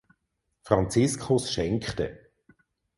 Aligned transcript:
Franziskus 0.63 1.51
schenkte. 1.53 2.21